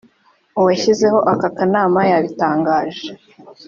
washyizeho 0.65 1.19
aka 1.31 1.47
kanama 1.57 1.99
yabitangaje 2.11 3.07